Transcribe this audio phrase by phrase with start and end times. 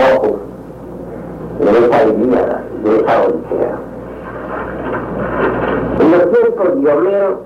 [0.00, 0.38] poco
[1.60, 3.78] en esa idea de esa odisea.
[6.00, 7.42] En los tiempos de Homero,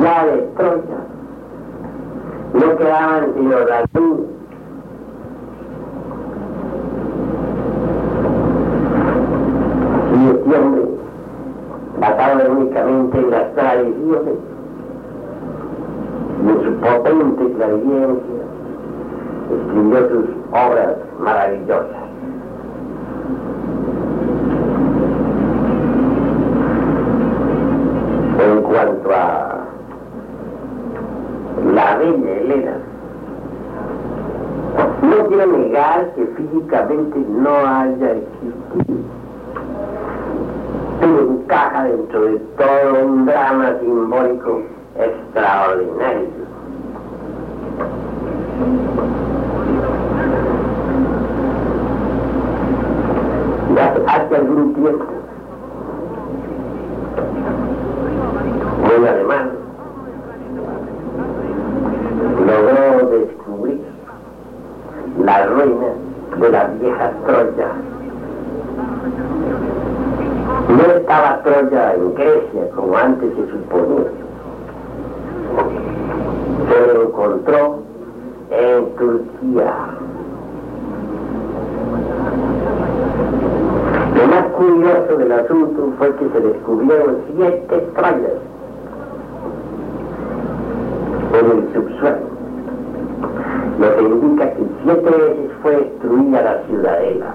[0.00, 1.00] ya de Troya,
[2.54, 4.18] no quedaban sino David
[10.14, 10.82] y este hombre,
[12.00, 14.34] basado únicamente en las tradiciones
[16.42, 18.42] en su potente clarividencia,
[19.56, 22.02] escribió sus obras maravillosas.
[28.44, 29.58] En cuanto a
[31.74, 32.76] la bella Elena,
[35.02, 39.00] no quiero negar que físicamente no haya existido,
[41.00, 44.62] pero encaja dentro de todo un drama simbólico
[44.96, 46.41] extraordinario.
[54.06, 55.04] Hace algún tiempo,
[58.96, 59.50] un alemán
[62.46, 63.80] logró descubrir
[65.24, 65.86] la ruina
[66.40, 67.68] de la vieja Troya.
[70.68, 74.10] No estaba Troya en Grecia como antes se suponía.
[76.68, 77.78] Se lo encontró
[78.50, 79.74] en Turquía.
[84.56, 88.32] Curioso del asunto fue que se descubrieron siete Troyas
[91.32, 92.18] en el subsuelo,
[93.80, 97.34] lo que indica que siete veces fue destruida la ciudadela.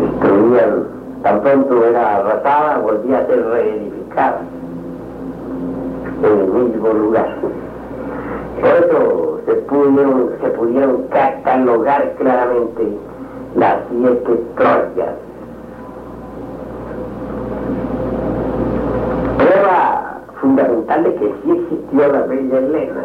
[0.00, 0.84] Destruían,
[1.22, 4.40] tan pronto era arrasada, volvía a ser reedificada
[6.24, 7.36] en el mismo lugar.
[8.60, 12.98] Por eso se se pudieron catalogar claramente
[13.56, 15.14] las siete Troyas.
[19.38, 23.04] Prueba fundamental de que sí existió la bella Elena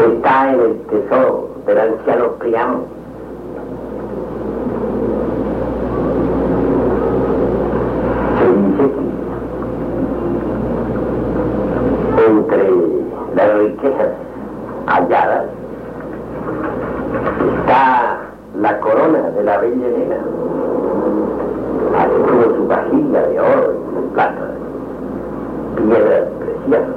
[0.00, 2.80] está en el tesoro del anciano Priamo.
[8.38, 8.84] Se dice
[12.16, 12.70] que entre
[13.34, 14.08] las riquezas
[14.86, 15.44] halladas
[17.58, 18.18] está
[18.60, 20.16] la corona de la bella Elena,
[21.98, 24.50] así como su vajilla de oro y de plata,
[25.76, 26.96] piedras preciosas.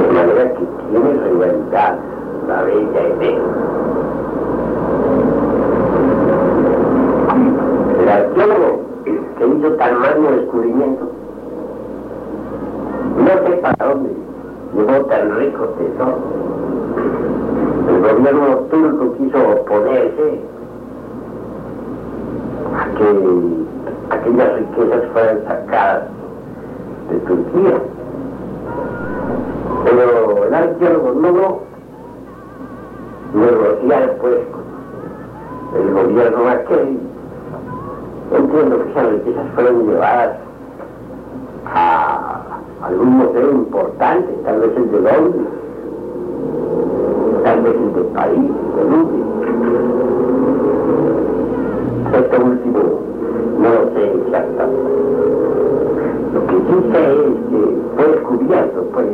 [0.00, 1.98] De manera que tiene rivalidad
[2.48, 3.44] la bella Elena.
[8.00, 11.04] El arqueólogo que hizo tan magno descubrimiento,
[13.18, 14.10] no sé para dónde
[14.76, 16.18] llevó tan rico tesoro.
[17.88, 20.40] El gobierno turco quiso oponerse
[22.76, 23.06] a que
[24.10, 26.02] aquellas riquezas fueran sacadas
[27.10, 27.78] de Turquía.
[29.84, 31.60] Pero el arqueólogo logró
[33.34, 34.38] negociar pues
[35.74, 36.98] el gobierno aquel.
[38.36, 40.36] Entiendo que esas riquezas fueron llevadas
[41.66, 42.42] a
[42.82, 45.46] algún museo importante, tal vez el de Londres,
[47.44, 49.22] tal vez el de París, de Louvre.
[52.18, 52.78] Esto último
[53.60, 54.96] no lo sé exactamente.
[56.34, 57.18] Lo que sí sé es
[57.50, 57.60] que
[57.96, 59.06] fue descubierto, pues,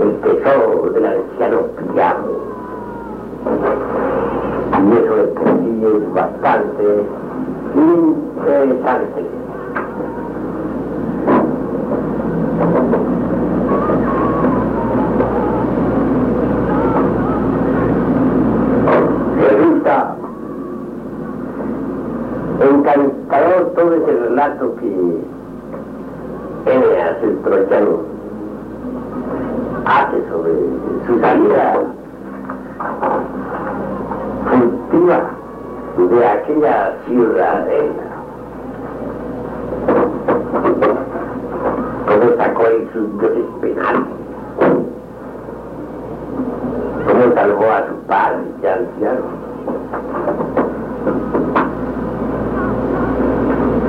[0.00, 2.55] el tesoro del anciano Priamo.
[3.46, 6.84] Y eso de por sí es bastante
[7.74, 9.22] interesante.
[19.40, 20.16] Resulta
[22.60, 24.90] encantador todo ese relato que
[26.66, 28.00] Eneas, el troyano,
[29.84, 30.52] hace sobre
[31.06, 31.95] su salida
[34.96, 38.02] de aquella ciudadela.
[42.06, 44.06] Cómo sacó dioses penales.
[47.06, 49.20] Cómo salvó a su padre ya anciano.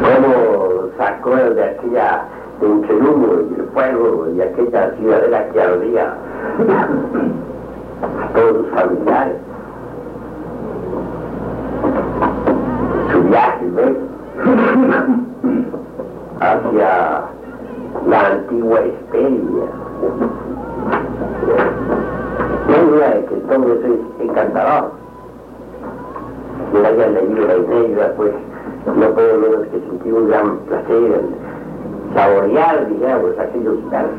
[0.04, 2.26] Cómo sacó de aquella,
[2.60, 6.14] de entre el humo y el fuego y aquella ciudadela que ardía
[8.24, 9.47] a todos sus familiares.
[16.40, 17.22] Hacia
[18.08, 19.66] la antigua Esperia.
[22.68, 24.92] No duda de que todo eso es encantador.
[26.72, 28.32] Quien haya leído la Ineida, pues
[28.86, 31.22] no puedo menos que sentir un gran placer
[32.14, 34.12] saborear, digamos, aquellos versos.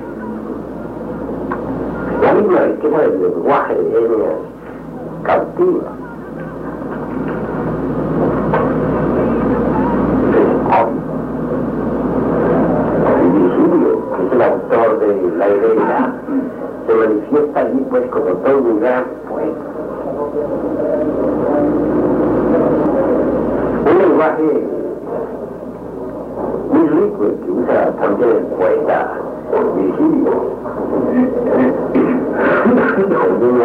[2.23, 4.39] La misma riqueza del lenguaje de Eneas
[5.23, 6.08] cautiva.
[17.59, 19.69] Allí pues como todo un gran poeta.
[23.91, 24.67] Un lenguaje
[26.73, 29.13] muy rico el que usa también el poeta
[29.77, 30.59] Virgilio.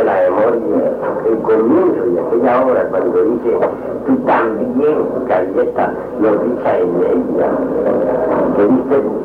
[0.03, 0.93] La memoria
[1.25, 3.59] el comienzo de aquella obra cuando dice
[4.05, 4.97] tú también,
[5.27, 7.49] Galleta, lo dicha en ella,
[8.55, 9.22] que diste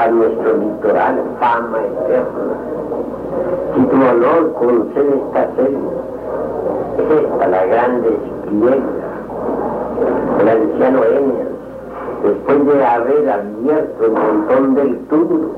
[0.00, 2.54] a nuestro litoral fama eterna.
[3.74, 5.78] Si tu honor concede esta serie,
[6.98, 8.76] es esta la grande espliega,
[10.40, 11.48] el anciano Eneas,
[12.22, 15.50] después de haber abierto el montón del túmulo,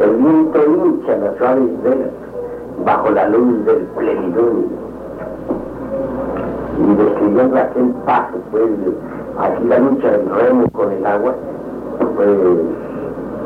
[0.00, 2.10] el viento hincha las suaves velas
[2.84, 4.86] bajo la luz del plenilunio.
[6.78, 8.70] Y describiendo aquel paso, pues,
[9.38, 11.34] aquí la lucha del remo con el agua,
[12.16, 12.28] pues,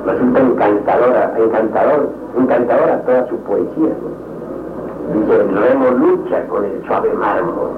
[0.06, 2.08] resulta encantadora, encantador,
[2.38, 3.94] encantadora toda su poesía.
[5.14, 7.70] Dice, el remo lucha con el suave mármol.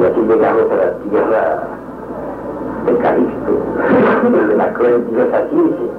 [0.00, 1.62] Y así llegamos a la tierra
[2.86, 3.52] de Calixto,
[4.48, 5.90] de la cruel diosa Circe.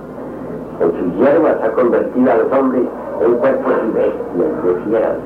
[0.82, 2.84] En sus hierbas ha convertido a los hombres
[3.22, 5.18] en cuerpos y bestias de fieras.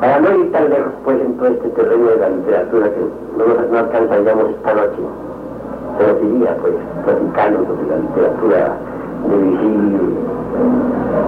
[0.00, 3.00] Para no ir tan lejos pues en todo este terreno de la literatura que
[3.36, 5.02] no, no alcanzaríamos esta noche,
[5.98, 6.74] se nos iría pues
[7.04, 8.76] platicando sobre la literatura
[9.28, 9.98] de Virgilio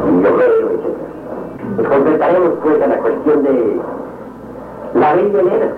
[0.09, 1.77] y Homero, etc.
[1.77, 3.81] Nos completaremos pues a la cuestión de
[4.95, 5.73] la bella Elena.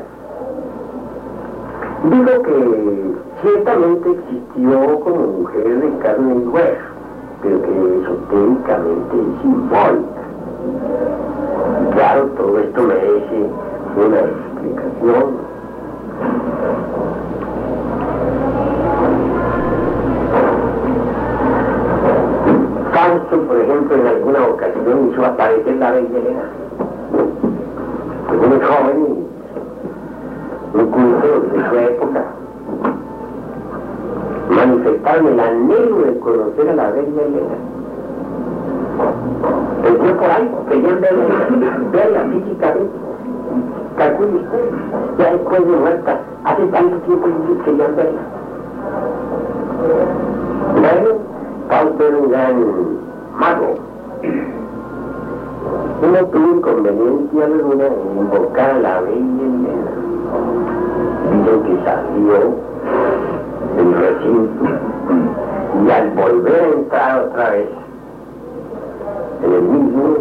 [2.04, 6.78] Digo que ciertamente existió como mujer de carne y hueso,
[7.42, 10.24] pero que esotéricamente es simbólica.
[11.94, 13.50] Claro, todo esto merece
[13.96, 15.44] una explicación.
[22.92, 26.42] Fausto, por ejemplo, en alguna ocasión hizo aparecer la bella Elena.
[28.48, 29.26] Muy joven
[30.74, 32.24] un culto de su época.
[34.50, 37.73] Manifestaron el anhelo de conocer a la bella Elena.
[39.84, 41.24] El por ahí querían verla,
[41.92, 42.98] verla físicamente.
[43.96, 44.70] Calcule usted,
[45.18, 48.20] ya después de muerta, hace tanto tiempo que querían verla.
[50.74, 51.10] Bueno,
[51.68, 52.54] Fausto era un gran
[53.38, 53.74] mago.
[56.02, 59.94] No tuvo inconveniencia alguna en invocar a la bella Elena.
[61.30, 62.38] Dicen que salió
[63.76, 64.64] del recinto
[65.84, 67.68] y al volver a entrar otra vez
[69.52, 70.16] el mismo,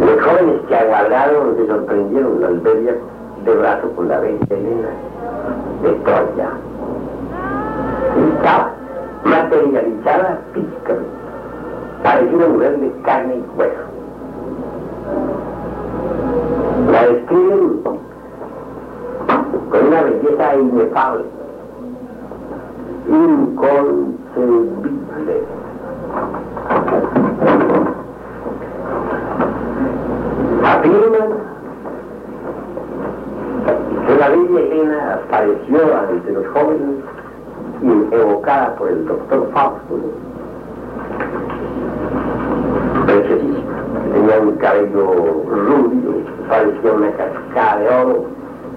[0.00, 2.92] los jóvenes que aguardaron se sorprendieron al verla
[3.44, 4.88] de brazo con la bella Elena
[5.82, 6.50] de Troya.
[8.36, 8.70] Estaba
[9.24, 11.10] materializada físicamente,
[12.02, 13.84] parecía una mujer de carne y hueso.
[16.90, 17.82] La describen
[19.70, 21.24] con una belleza inefable,
[23.08, 24.94] inconcebible.
[30.64, 31.30] Afirman
[34.06, 37.04] que la bella Elena apareció ante los jóvenes
[37.82, 39.98] y evocada por el doctor Fausto,
[43.04, 43.82] preciosísima,
[44.14, 45.04] tenía un cabello
[45.48, 46.14] rubio,
[46.48, 48.24] parecía una cascada de oro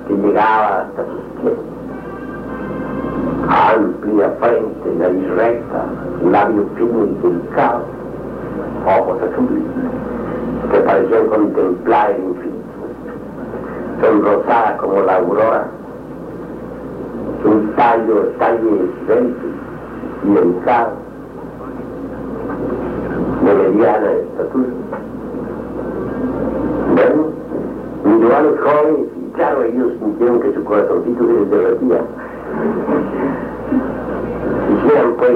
[0.08, 1.54] que llegaba hasta sus pies.
[3.50, 5.86] Amplia frente, nariz recta,
[6.22, 7.84] labio fino y delicado,
[8.86, 9.64] ojos azules,
[10.72, 12.58] que parecían contemplar el infinito,
[14.02, 15.68] sonrosada como la aurora,
[17.46, 19.46] un tallo, tallo esbelto
[20.24, 20.92] y delicado,
[23.44, 24.68] de mediana estatura.
[26.96, 27.38] Bueno,
[28.42, 32.02] los jóvenes y claro, ellos sintieron que su corazoncito se derretía.
[34.68, 35.32] Quisieran pues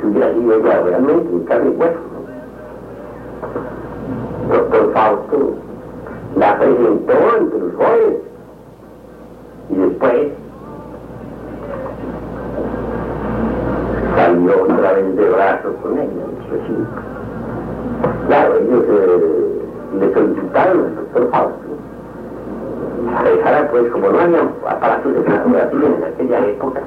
[0.00, 1.98] que hubiera sido ella realmente en carne y hueso
[4.50, 5.54] doctor Fausto,
[6.36, 8.20] la presentó ante los jóvenes.
[9.70, 10.28] Y después
[14.16, 16.24] salió otra vez de brazos con ella,
[18.26, 19.62] Claro, ellos eh,
[19.98, 21.70] le solicitaron al doctor Fausto
[23.12, 26.80] la dejara pues, como no había aparatos de fotografía en aquella época,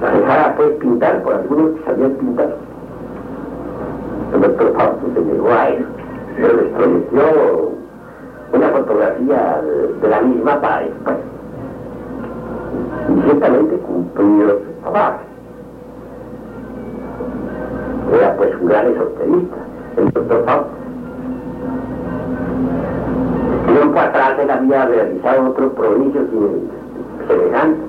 [0.00, 2.56] la dejara pues pintar por algunos que sabían pintar.
[4.34, 6.01] El doctor Fausto se negó a eso
[6.36, 7.72] pero les prometió
[8.52, 9.62] una fotografía
[10.00, 11.16] de, la misma para después.
[13.08, 15.20] Y ciertamente cumplió su trabajo.
[18.14, 19.56] Era pues un gran esoterista,
[19.96, 20.70] el doctor Fausto.
[23.66, 26.22] Tiempo atrás él había realizado otro prodigio
[27.26, 27.80] semejante.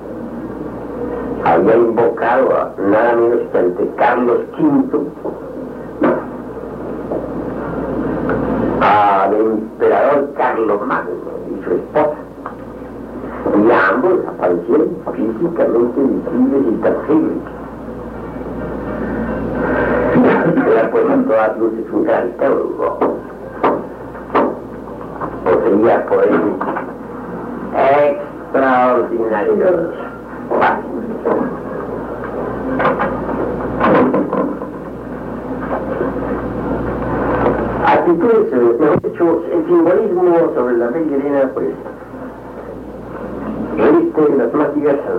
[1.44, 5.43] Había invocado a nada menos que ante Carlos V
[8.84, 11.12] al emperador Carlos Magno
[11.50, 12.16] y su esposa.
[13.56, 17.38] Y ambos aparecieron físicamente visibles y tangibles.
[20.66, 22.98] Era pues a luces un gran teólogo.
[25.44, 26.40] Poseía poderes
[28.52, 29.94] extraordinarios.
[38.04, 41.68] Actitudes, mejor dicho, el simbolismo sobre la bella Elena, pues,
[43.78, 45.14] reviste las más diversas,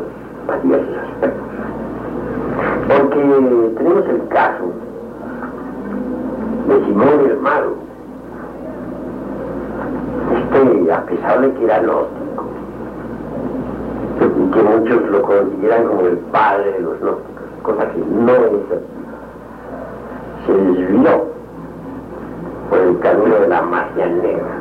[0.47, 1.41] más diversos aspectos.
[2.87, 3.15] Porque
[3.77, 4.65] tenemos el caso
[6.67, 7.73] de Simón el Malo,
[10.35, 12.45] este, a pesar de que era gnóstico,
[14.53, 18.94] que muchos lo consideran como el padre de los gnósticos, cosa que no es
[23.39, 24.55] de la magia negra.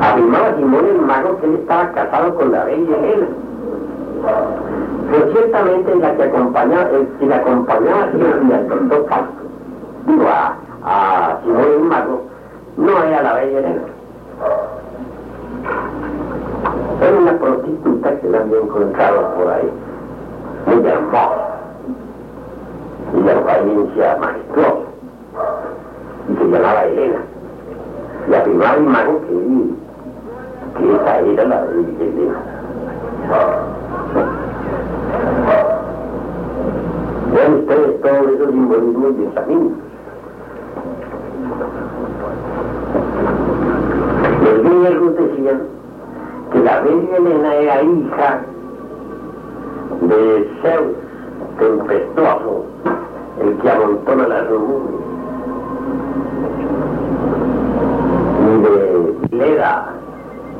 [0.00, 3.26] Afirmaba Simón el mago que él estaba casado con la bella Helena.
[5.10, 9.44] Pero ciertamente la que acompañaba, el que la acompañaba siempre al doctor Castro,
[10.06, 12.22] digo a, a Simón el mago,
[12.76, 13.82] no era la bella Helena.
[17.02, 19.70] Era una prostituta que la había encontrado por ahí,
[20.66, 21.50] muy hermosa
[23.16, 24.89] y la apariencia majestuosa,
[26.30, 27.20] y se llamaba Elena.
[28.38, 32.38] Afirmaba el mago que, que esa era la de Elena.
[37.34, 39.72] Vean ustedes todos esos simbolismos y examinos.
[44.44, 45.62] Los griegos decían
[46.52, 48.40] que la bella Elena era hija
[50.02, 50.96] de Zeus
[51.58, 52.64] tempestuoso
[53.40, 55.19] el que amontona las nubes.
[58.50, 59.86] Y de Leda,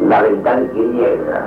[0.08, 1.46] la verdad griega.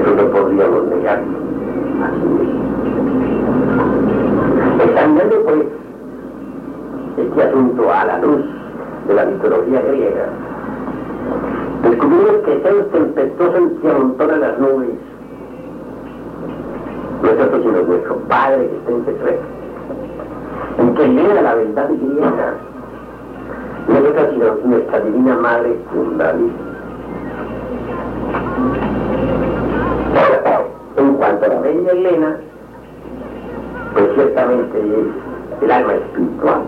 [0.00, 1.22] Eso no podríamos negar.
[4.84, 5.66] Examinando pues
[7.18, 8.44] este asunto a la luz
[9.08, 10.26] de la mitología griega,
[11.82, 14.90] Descubrimos que Zeus tempestuoso el que amontona las nubes.
[17.22, 19.42] No es otro sino nuestro Padre que está en secreto.
[20.78, 21.42] En que lea
[22.18, 26.52] No es otra sino nuestra divina Madre Kundalini.
[30.96, 32.36] En cuanto a la bella Elena,
[33.92, 36.62] pues ciertamente es el alma espiritual.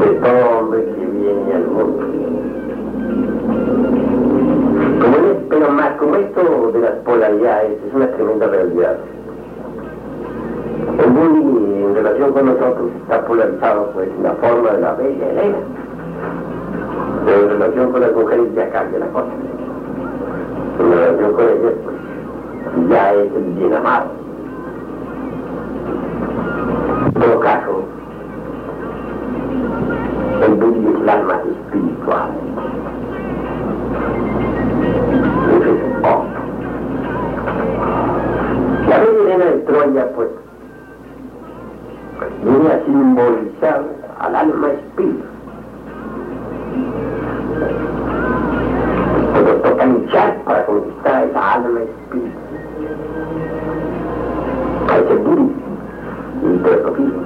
[0.00, 2.06] De todo hombre que viene al mundo.
[5.00, 8.96] Como es, pero más como esto de las polaridades es una tremenda realidad.
[12.02, 15.58] Relación con nosotros está polarizado pues en la forma de la bella Elena.
[17.24, 19.32] Pero en relación con las mujeres ya cambia la cosa.
[20.78, 24.10] En relación con ellas pues ya es el bien amado.
[27.06, 27.82] En todo caso,
[30.46, 32.30] el bullying es el alma espiritual.
[38.88, 40.28] La bella Elena de Troya, pues,
[42.42, 43.84] viene a simbolizar
[44.20, 45.24] al alma espíritu.
[49.34, 52.38] Pero toca luchar para conquistar esa alma espíritu.
[54.88, 55.54] A ese bullying
[56.42, 57.22] y filosofismo.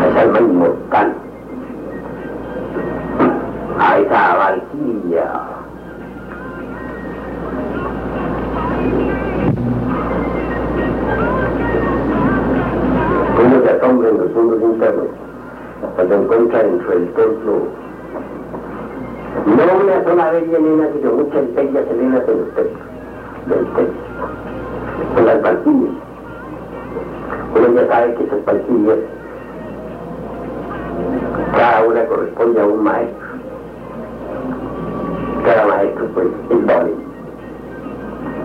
[0.00, 1.14] A esa alma inmortal.
[3.78, 5.57] A esa.
[13.78, 15.06] Asombra en los mundos internos
[15.94, 17.78] cuando encuentra dentro del templo
[19.46, 22.86] no una sola bella Elena, sino muchas bellas Helenas en los templos,
[23.46, 24.02] del templo,
[25.14, 25.94] con las valquirias.
[27.54, 28.98] Uno ya sabe que esas valquirias,
[31.52, 33.26] cada una corresponde a un maestro.
[35.44, 36.94] Cada maestro pues es doble.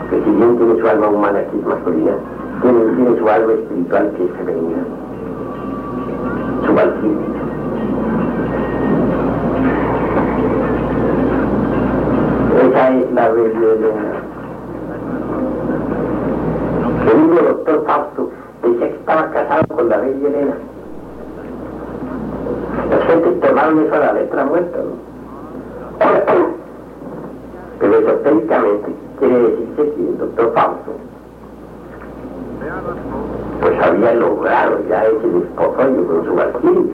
[0.10, 2.12] Que si bien tiene su alma humana que es masculina,
[2.62, 5.03] tiene, tiene su alma espiritual que es femenina.
[12.64, 14.24] Esa es la rebelión.
[17.12, 18.32] El mismo doctor Fausto
[18.64, 20.56] decía que estaba casado con la bella Elena.
[22.90, 24.94] La gente tomaron eso a la letra muerta, ¿no?
[27.80, 30.92] Pero esotéricamente quiere decirse que el doctor Fausto
[33.64, 36.94] pues había logrado ya ese desposorio con su valquiria.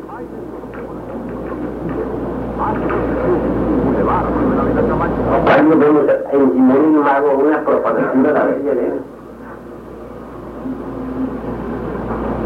[5.46, 9.02] Cuando vemos en Simón Mago una propagación de la Elena.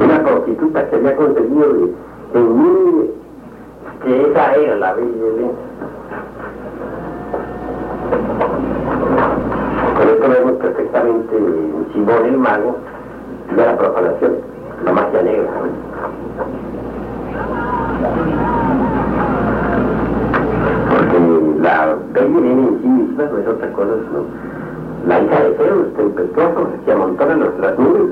[0.06, 1.74] Una prostituta que había conseguido
[2.34, 3.10] de, mí
[4.03, 5.51] que esa era la Elena.
[9.98, 12.92] Con esto vemos perfectamente en Simón el Mago
[13.55, 14.33] de la propagación,
[14.86, 15.50] la magia negra.
[21.63, 24.24] la bella en sí misma no es otra cosa sino
[25.07, 28.12] la hija de Zeus, tempestuoso, que amontona los, las nubes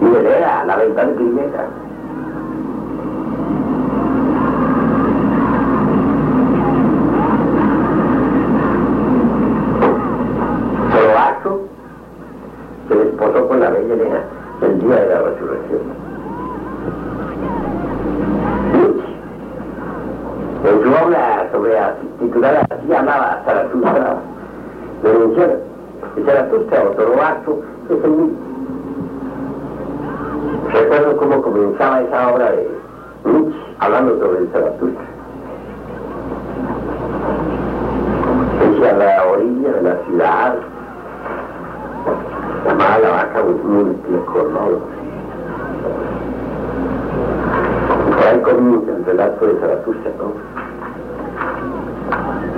[0.00, 1.66] y hereda la ventana primera.
[10.92, 11.60] Zoroastro
[12.88, 14.20] se desposó con la bella Elena
[14.62, 15.80] el día de la resurrección.
[20.62, 21.74] En su obra sobre
[22.18, 24.16] titulada así hablaba Zaratustra,
[25.02, 25.54] de menciona
[26.14, 26.82] que Zaratustra
[30.72, 32.68] Recuerdo cómo comenzaba esa obra de
[33.24, 35.04] Nietzsche hablando sobre el Zaratustra.
[38.60, 40.54] Decía la orilla de la ciudad,
[42.66, 44.80] llamada la vaca múltiple color.
[48.06, 50.60] Y por ahí comienza el relato de Zaratustra, ¿no?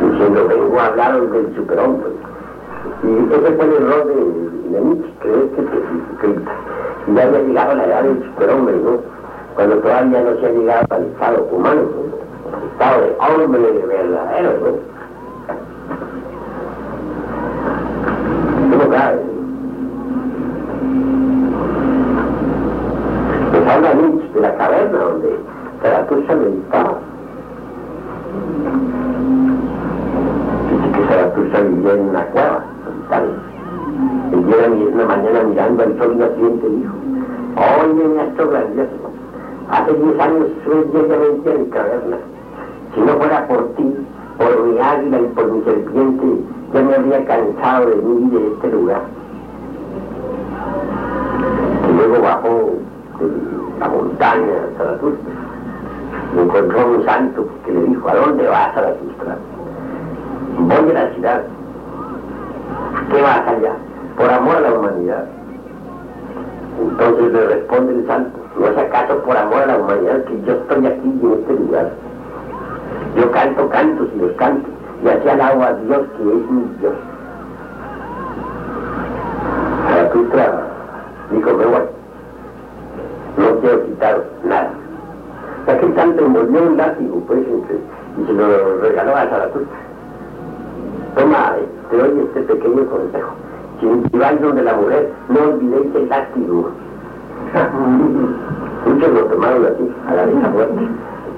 [0.08, 2.21] diciendo vengo a hablar del superhombre.
[3.02, 4.14] Y ese fue el error de,
[4.70, 5.62] de Nietzsche, creer que,
[6.20, 9.00] que, ya había llegado la edad del superhombre, ¿no?
[9.54, 12.56] Cuando todavía no se ha llegado al estado humano, ¿no?
[12.56, 14.91] al estado de hombre verdadero, ¿no?
[47.80, 49.02] De de este lugar.
[51.88, 52.70] Y luego bajó
[53.18, 55.32] de la montaña Zaratustra
[56.34, 59.36] y encontró un santo que le dijo, ¿a dónde vas Zaratustra?
[60.58, 61.42] voy a la ciudad.
[63.10, 63.72] ¿Qué vas allá?
[64.16, 65.24] Por amor a la humanidad.
[66.80, 70.52] Entonces le responde el santo, ¿no es acaso por amor a la humanidad que yo
[70.52, 71.90] estoy aquí en este lugar?
[73.16, 74.68] Yo canto cantos y los canto,
[75.04, 76.94] y así alabo a Dios que es mi Dios.
[81.30, 81.82] Dijo, me voy,
[83.38, 84.70] no quiero quitar nada.
[85.66, 89.78] Aquel santo envolvió un látigo, pues, y se lo regaló a Zaratustra.
[91.16, 91.54] Toma,
[91.90, 93.32] te doy este pequeño consejo.
[93.80, 96.70] Si vais donde la mujer, no olvidéis el látigo.
[98.86, 100.88] Muchos lo tomaron así, a la vieja muerte,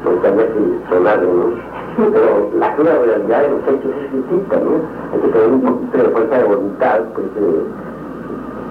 [0.02, 1.74] porque había que sonar, ¿no?
[1.96, 4.72] Pero la realidad de los hechos es distinta, ¿no?
[5.12, 7.62] Hay que un poquito de fuerza de voluntad, pues, eh,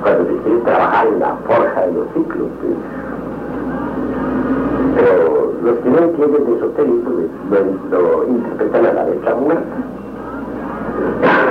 [0.02, 2.48] cuando se quiere trabajar en la forja de los ciclos.
[4.96, 7.10] Pero los que no entienden de esoterismo
[7.50, 9.76] lo, lo interpretan a la letra muerta.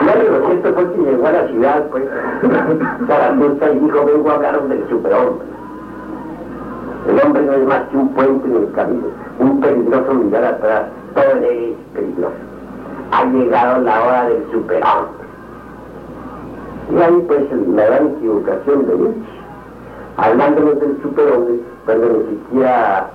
[0.05, 2.05] No, lo cierto fue que llegó a la ciudad, pues,
[3.07, 5.47] Zaratustra y dijo, vengo a hablaros del superhombre.
[7.09, 9.07] El hombre no es más que un puente en el camino,
[9.41, 10.83] un peligroso mirar atrás,
[11.15, 12.35] todo es peligroso.
[13.11, 15.22] Ha llegado la hora del superhombre.
[16.91, 19.41] Y ahí pues la gran equivocación de Nietzsche,
[20.17, 23.11] hablándonos del superhombre, cuando ni siquiera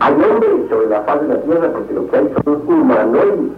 [0.00, 3.52] Hay hombres sobre la faz de la tierra porque lo que hay son humanoides.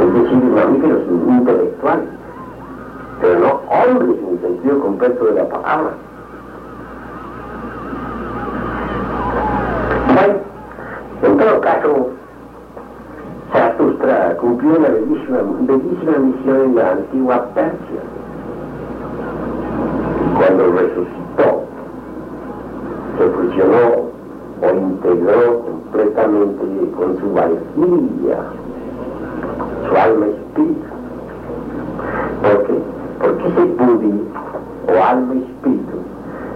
[0.00, 2.08] Es decir, mamíferos intelectuales,
[3.20, 5.90] pero no hombres en el sentido completo de la palabra.
[10.14, 10.34] Bueno,
[11.22, 12.10] en todo caso,
[14.04, 18.02] Cumplió una bellísima, bellísima misión en la antigua Persia.
[20.36, 21.62] Cuando resucitó,
[23.16, 24.12] se fusionó
[24.60, 28.38] o integró completamente con su valquiria,
[29.88, 30.92] su alma espíritu.
[32.42, 32.74] ¿Por qué?
[33.20, 34.28] Porque ese pudi
[34.86, 35.96] o alma espíritu,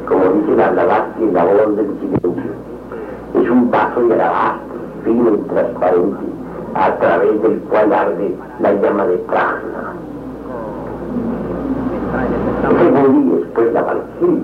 [0.06, 2.52] como dice la Blavatsky en la voz del silencio,
[3.40, 6.38] es un vaso de alabastro, fino y transparente,
[6.79, 9.17] a través del cual arde la llama de
[12.95, 14.43] pudi es pues la valquiria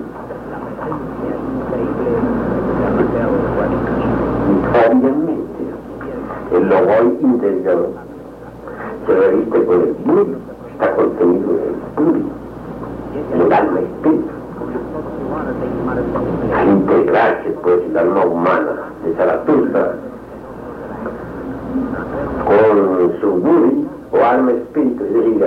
[4.75, 5.63] Obviamente,
[6.53, 7.89] el logo interior
[9.05, 10.35] se reviste con el puri,
[10.71, 12.25] está contenido en el puri,
[13.33, 14.29] en el alma espíritu.
[16.55, 18.73] Al integrarse pues el alma humana
[19.05, 19.95] de Zaratustra
[22.45, 25.43] con su buri o alma espíritu, es decir,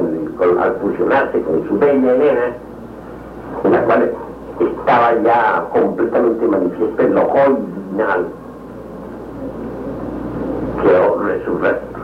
[0.61, 2.47] al fusionarse con su bella Elena,
[3.65, 4.13] en la cual
[4.61, 8.27] estaba ya completamente manifiesto el ojo divinal
[10.83, 11.99] quedó resurrecto,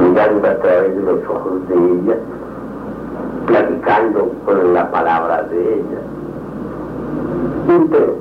[0.00, 2.16] mirando a través de los ojos de ella,
[3.46, 6.00] platicando con la palabra de ella.
[7.68, 8.16] Íntegro,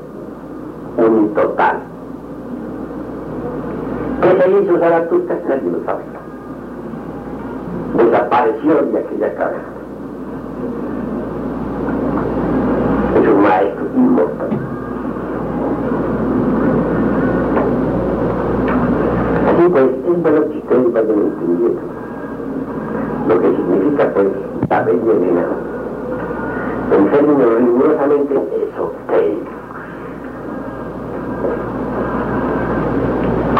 [0.97, 1.77] unitotal.
[4.21, 5.39] ¿Qué se hizo Zaratustra?
[5.47, 6.03] Nadie lo sabe.
[7.97, 9.61] Desapareció de aquella cabeza.
[13.15, 14.49] Es un maestro inmortal.
[19.47, 21.81] Así pues, es bueno que ustedes vayan entendiendo
[23.27, 24.27] lo que significa pues
[24.69, 25.45] la bella Elena
[26.97, 28.33] en términos rigurosamente.
[28.33, 29.54] Cuando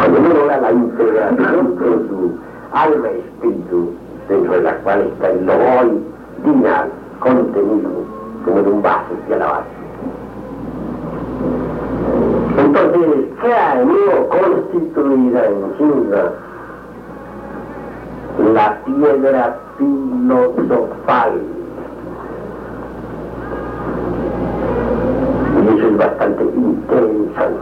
[0.08, 2.38] la integración con su
[2.72, 3.94] alma y espíritu,
[4.28, 6.02] dentro de la cual está el logoy
[6.44, 6.90] dinal
[7.20, 7.90] contenido
[8.44, 9.76] como en un vaso de alabaster.
[12.58, 16.32] Entonces, queda en uno constituida en Sindra
[18.54, 21.32] la piedra filosofal.
[25.62, 27.60] Y eso es bastante interesante.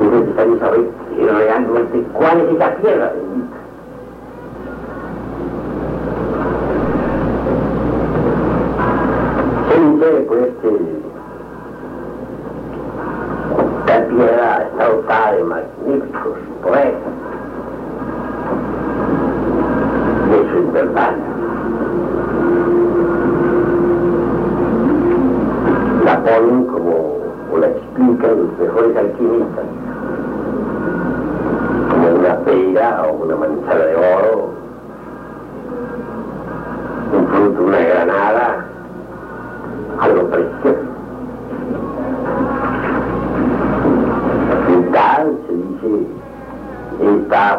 [0.00, 3.56] Es necesario saber realmente cuál es esa piedra bendita.
[9.68, 11.01] Se dice pues que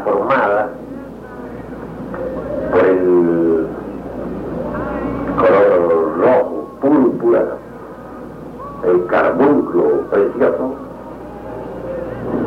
[0.04, 0.70] formada
[2.72, 3.68] por el
[5.38, 7.44] color rojo, púrpura,
[8.86, 10.76] el carbunclo precioso,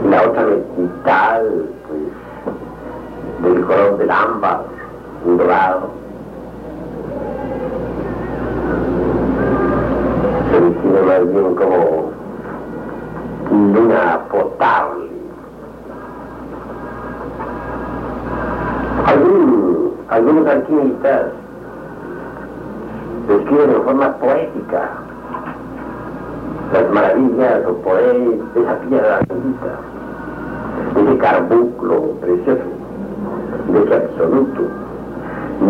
[0.05, 1.41] y la otra mitad
[1.89, 4.65] pues, del color del ámbar,
[5.25, 5.91] dorado.
[10.51, 12.11] Se define más bien como
[13.51, 15.06] luna potable.
[19.07, 21.27] Algunos alquimistas
[23.29, 24.91] describen en forma poética
[26.73, 29.79] las maravillas o poderes de esa piedra bendita,
[30.95, 32.63] de ese carbunclo precioso,
[33.73, 34.63] de ese absoluto,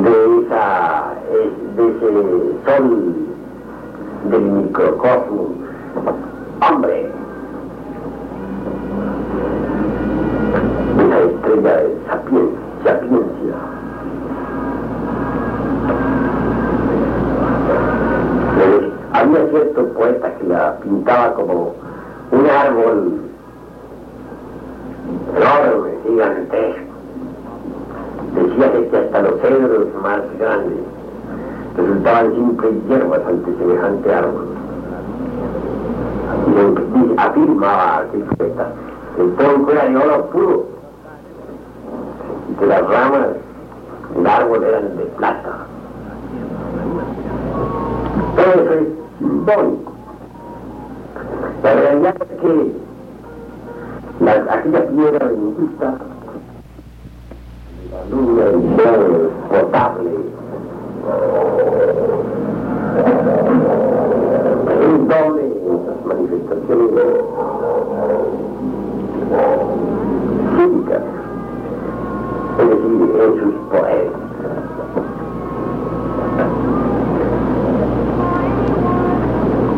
[0.03, 1.14] de, esa,
[1.77, 2.07] de ese
[2.64, 3.14] sol
[4.31, 5.49] del microcosmos.
[6.68, 7.11] Hombre,
[10.99, 12.05] esa estrella de
[12.87, 13.55] sapiencia.
[18.57, 21.75] Pero había cierto poeta que la pintaba como
[22.31, 23.20] un árbol
[25.37, 26.81] enorme, gigantesco.
[28.35, 30.79] Decía que hasta los cedros más grandes
[31.77, 34.46] resultaban simples hierbas ante semejante árbol.
[36.46, 40.75] y afirmaba que el tronco era de oro puro
[42.59, 43.26] que las ramas
[44.14, 45.66] del árbol eran de plata.
[48.37, 49.92] Todo eso es simbólico.
[51.62, 52.72] La realidad es que
[54.20, 55.94] la, aquella piedra bendita,
[57.90, 60.11] la luna del sol potable,
[64.68, 67.26] es un doble en las manifestaciones
[70.56, 71.15] decir,
[73.02, 74.20] en sus poemas.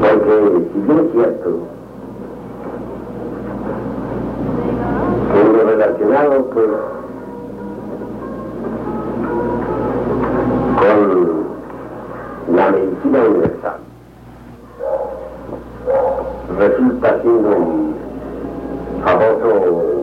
[0.00, 1.58] Porque si bien es cierto
[5.32, 6.68] que lo relacionado pues
[10.78, 13.78] con la medicina universal
[16.58, 17.94] resulta siendo un
[19.04, 19.97] famoso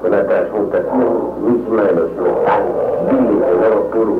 [0.00, 2.72] con la transmutación misma de los metales
[3.10, 4.16] viles en oro puro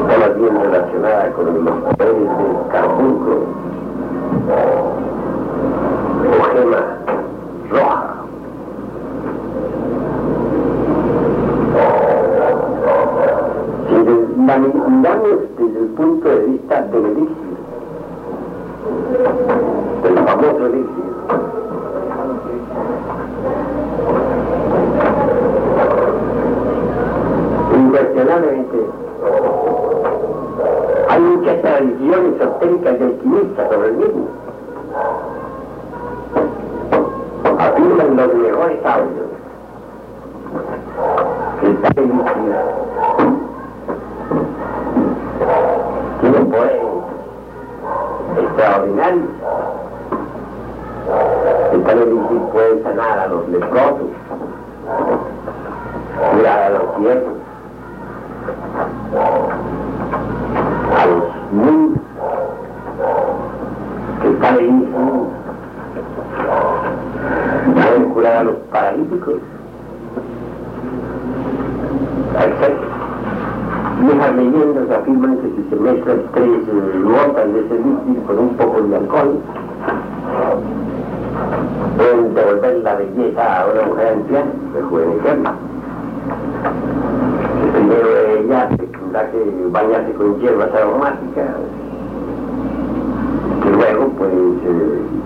[0.00, 3.36] está más bien relacionada con los poderes del carbunclo
[6.30, 6.82] o gema
[7.70, 8.10] roja.
[14.46, 17.56] La miramos desde el punto de vista del elixir,
[20.02, 21.04] del famoso elixir,
[31.84, 34.28] tradiciones esotéricas y alquimistas sobre el mismo.
[37.58, 39.28] Afirman los mejores audios
[41.60, 42.54] que está elixir
[46.20, 46.82] tiene poderes
[48.38, 49.30] extraordinarios.
[51.72, 54.10] El tal elixir puede sanar a los leprosos,
[56.32, 57.34] curar a los ciegos,
[60.96, 61.98] a los niños
[64.22, 64.88] que están ahí,
[67.74, 68.56] pueden curar a los
[69.14, 69.40] paralíticos,
[72.40, 72.74] etc.
[74.00, 77.76] Viejas leyendas afirman que si se mezclan tres gotas de ese
[78.26, 79.40] con un poco de alcohol,
[81.96, 85.54] pueden devolver la belleza a una mujer anciana, rejuvenecerla.
[87.72, 91.46] Primero ella tendrá que bañarse con hierbas aromáticas,
[93.64, 95.23] y luego pues eh,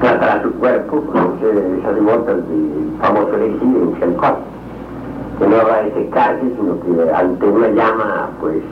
[0.00, 4.56] tratará su cuerpo con esas gotas de famoso elixir en Chelcot
[5.38, 8.62] que no va a secarse, sino que ante una llama, pues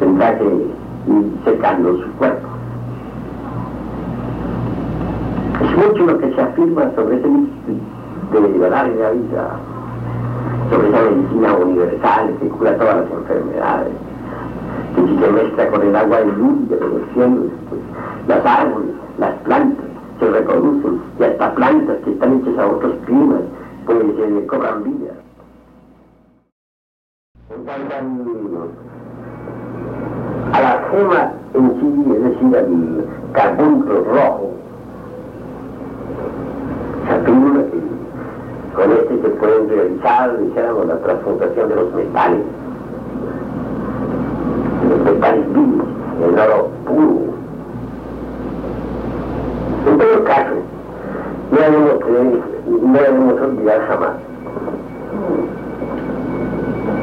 [0.00, 2.48] tendrá que ir secando su cuerpo.
[5.62, 7.28] Es mucho lo que se afirma sobre ese
[8.32, 9.50] de liberar la vida,
[10.70, 13.92] sobre esa medicina universal que cura todas las enfermedades,
[14.94, 17.80] que si se mezcla con el agua del lluvia de los cielos, pues
[18.26, 19.87] las árboles, las plantas
[20.18, 23.42] se reproducen, y hasta plantas que están hechas a otros climas,
[23.86, 25.12] pues se cobran vida.
[30.52, 34.50] A la gema en sí, es decir, al carbunclo rojo,
[37.06, 37.78] se afirma que
[38.74, 42.40] con este se pueden realizar, dijéramos, la transmutación de los metales,
[44.88, 45.88] los metales vivos,
[46.24, 47.28] el oro puro.
[49.86, 50.54] En todo caso,
[51.58, 54.12] no debemos, creer, no olvidar jamás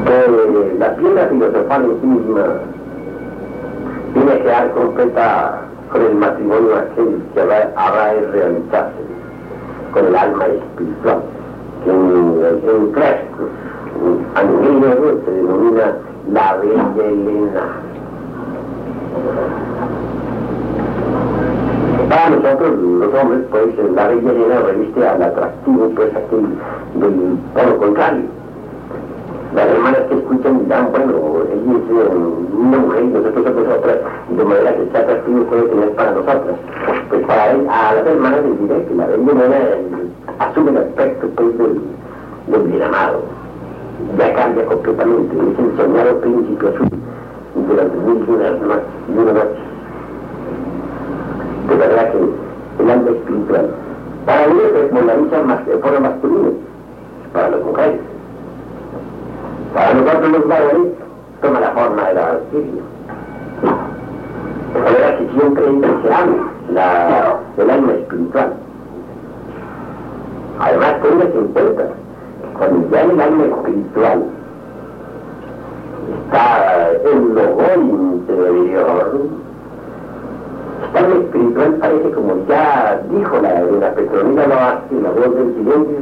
[0.06, 2.44] que la piedra filosofal en sí misma
[4.14, 9.06] tiene que quedar completa con el matrimonio aquel que habrá de realizarse
[9.94, 11.22] con el alma espiritual,
[11.84, 13.50] que en, en clásicos,
[14.36, 15.98] a nivel griego se denomina
[16.32, 17.64] la bella Elena.
[22.10, 26.46] Para nosotros, los hombres, pues la bella Elena reviste al atractivo, pues aquel
[26.96, 28.26] del polo contrario
[29.56, 31.14] las hermanas que escuchan dirán, bueno,
[31.48, 33.98] ella es una mujer y nosotros somos otras,
[34.30, 36.56] de manera que este atractivo puede tener para nosotras.
[37.10, 39.58] Pues para a las hermanas les diré que la bella Elena
[40.40, 41.82] asume el aspecto pues, del,
[42.48, 43.22] del bien amado.
[44.18, 46.90] Ya cambia completamente, es el soñado príncipe azul
[47.68, 49.44] durante mil y una.
[51.68, 53.70] De verdad que el alma espiritual.
[54.26, 56.50] Para ellos es molariza más, de forma masculina,
[57.34, 58.00] para las mujeres.
[59.74, 60.94] Para nosotros los varones
[61.42, 62.82] toma la forma de la valquiria.
[64.74, 68.54] De manera que siempre se la, el alma espiritual.
[70.60, 71.88] Además, téngase en cuenta,
[72.58, 74.24] cuando ya el alma espiritual
[76.26, 79.45] está en lo interior,
[80.98, 85.98] alma espiritual parece como ya dijo la, la Petronila Loaste, la voz del silencio,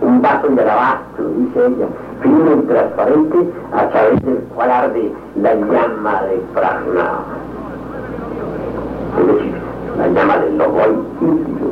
[0.00, 1.86] un vaso de alabastro, dice ella,
[2.22, 3.38] fino y transparente
[3.72, 7.10] a través del cual arde la llama de Prajna.
[9.18, 9.54] Es decir,
[9.98, 11.70] la llama del Logoi íntimo.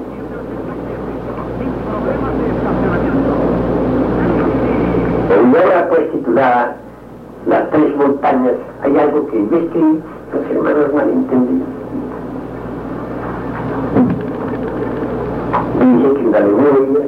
[5.35, 6.77] En mi obra pues titulada
[7.47, 11.82] Las tres montañas hay algo que ves que los hermanos malentendieron.
[15.81, 17.01] Dice que una memoria,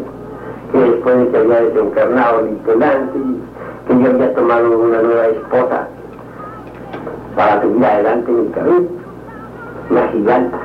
[0.72, 3.18] que después de que había desencarnado el intendente,
[3.86, 5.88] que yo había tomado una nueva esposa
[7.36, 8.86] para seguir adelante en el camino,
[9.90, 10.58] una giganta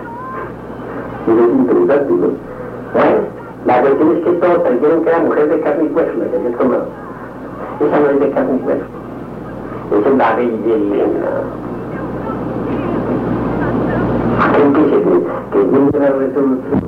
[1.28, 2.28] y es interesante, ¿no?
[2.94, 3.22] Bueno,
[3.66, 6.38] la cuestión es que todos creyeron que era mujer de carne y hueso, la que
[6.38, 6.86] había tomado.
[7.80, 8.86] Esa no es de carne y hueso.
[10.00, 11.28] Esa es la bella Elena.
[14.60, 15.00] Gente que,
[15.52, 16.82] que viene la resolución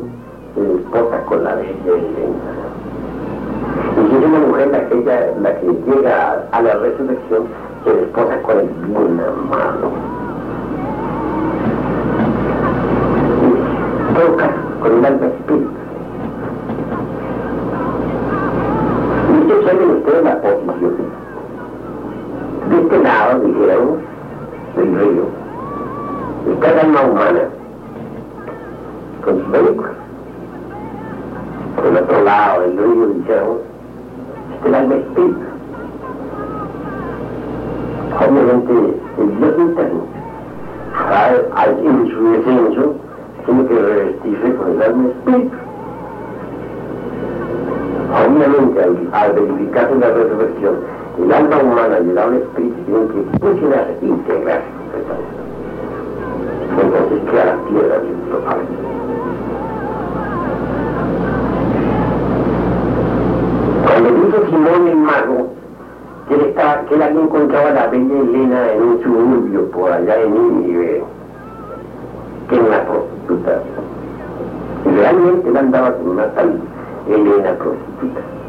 [0.56, 1.70] se esposa con la Elena.
[3.98, 7.44] Y si es una mujer la que, ella, la que llega a la resurrección,
[7.86, 9.92] se esposa con el bien amado.
[14.14, 14.50] toca
[14.82, 15.72] con el alma espíritu.
[19.32, 20.96] Y que saben ustedes la posición.
[22.70, 23.98] De este lado, dijéramos,
[24.76, 25.24] del río,
[26.54, 27.42] está el alma humana,
[29.24, 29.92] con sus vehículos.
[31.76, 32.64] Por el otro lado
[33.32, 33.71] del
[75.72, 76.60] andaba con una tal
[77.08, 78.41] Elena prostituta.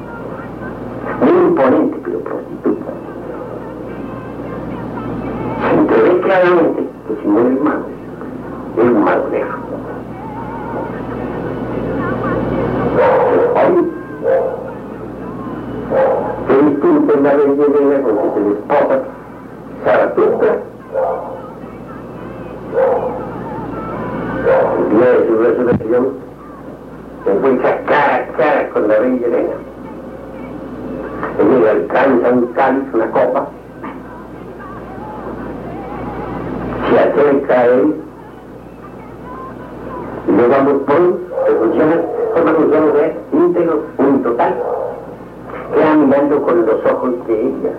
[46.22, 47.72] Mirando con los ojos de ella,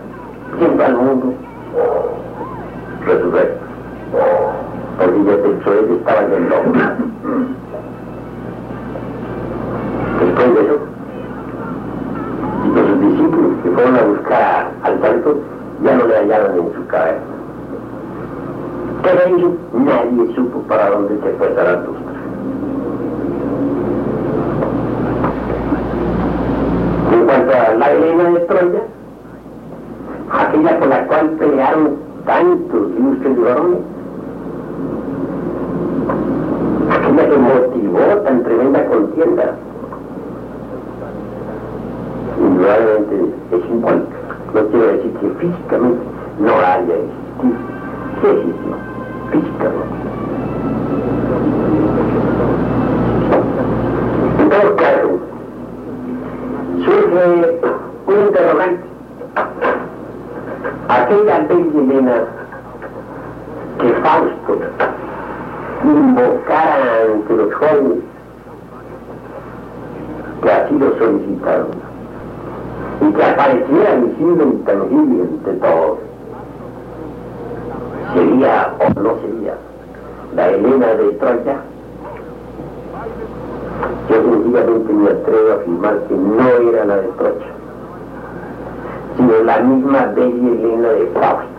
[0.58, 1.34] siempre al mundo,
[3.06, 3.64] resurrecto
[4.98, 6.72] porque ya pensó él estaba en el lobo.
[10.20, 10.80] Después de eso,
[12.76, 15.40] los discípulos que fueron a buscar al santo
[15.84, 17.22] ya no le hallaron en su cabeza.
[19.02, 22.13] Pero ellos nadie supo para dónde se fue Zaratustra.
[27.54, 28.82] La Elena de Troya,
[30.32, 33.80] aquella con la cual pelearon tantos ilustres varones,
[36.90, 39.56] aquella que motivó tan tremenda contienda,
[42.40, 43.16] indudablemente
[43.52, 44.18] es simbólica.
[44.56, 46.04] No quiero decir que físicamente
[46.40, 47.54] no haya existido.
[48.20, 48.74] Sí existió,
[49.32, 49.98] físicamente.
[54.40, 55.20] En todo caso,
[56.94, 57.60] surge
[58.08, 58.84] un interrogante.
[60.90, 62.26] Aquella bella Elena
[63.80, 64.58] que Fausto
[65.84, 67.98] invocara ante los jóvenes
[70.42, 71.68] que así lo solicitaron
[73.02, 76.00] y que apareciera visible intangible ante todos.
[78.14, 79.56] ¿Sería o no sería
[80.36, 81.58] la Elena de Troya?
[84.10, 87.52] Yo sencillamente me atrevo a afirmar que no era la de Troya,
[89.16, 91.54] sino la misma bella Elena de Fausto.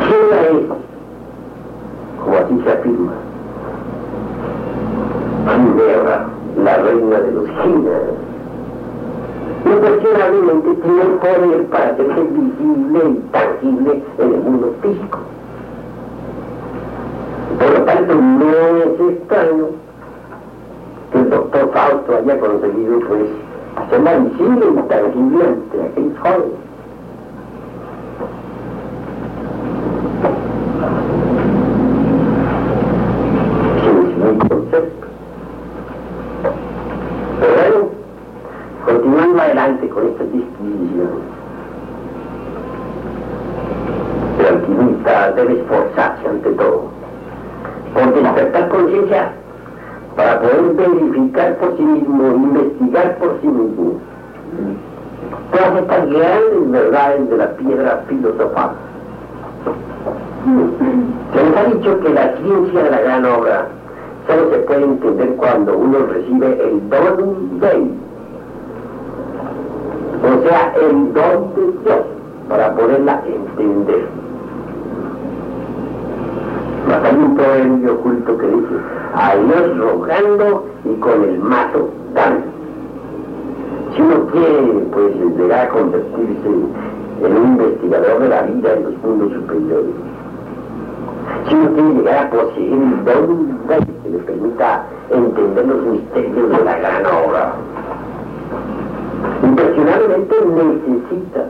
[0.00, 0.66] ¿Quién es?
[2.24, 3.12] Como así se afirma.
[5.48, 6.26] Ginebra,
[6.62, 8.02] la reina de los Ginas.
[9.64, 15.17] Incuestionablemente tiene poder para hacerse visible y tangible en el mundo físico.
[18.08, 19.66] Es extraño
[21.12, 23.28] que el doctor Fausto haya conseguido, pues,
[23.76, 26.58] hacerla visible y tangible ante aquellos jóvenes.
[37.40, 37.90] Pero bueno,
[38.86, 41.10] continuando adelante con esta disquisición,
[44.38, 46.98] el alquimista debe esforzarse ante todo
[47.94, 49.32] por despertar conciencia
[50.14, 53.94] para poder verificar por sí mismo, investigar por sí mismo
[55.52, 57.54] todas estas grandes verdades de la
[61.34, 63.66] Se nos ha dicho que la ciencia de la gran obra
[64.26, 67.90] solo se puede entender cuando uno recibe el don de él.
[70.22, 72.06] O sea, el don de Dios
[72.48, 74.06] para poderla entender.
[76.88, 78.74] Mas hay un proverbio oculto que dice,
[79.14, 82.46] a Dios rogando y con el mazo dando.
[83.94, 86.48] Si uno quiere, pues, llegar a convertirse
[87.26, 89.94] un investigador de la vida en los mundos superiores,
[91.48, 93.58] si uno quiere llegar a poseer el don
[94.02, 97.54] que le permita entender los misterios de la gran obra,
[99.42, 101.44] impresionablemente necesita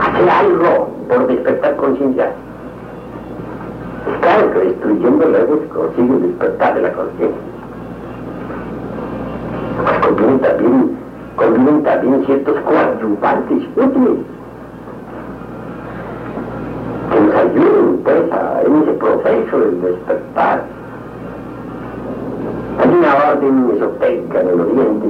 [0.00, 2.32] hacer algo por despertar conciencia.
[4.20, 7.40] Claro que destruyendo luego se consigue el despertar de la conciencia.
[9.84, 10.99] Pues convienen también,
[11.40, 14.18] convienen también ciertos coadyuvantes útiles
[17.10, 18.24] que nos ayuden pues
[18.66, 20.62] en ese proceso del despertar.
[22.78, 25.06] Hay una orden esotérica en el oriente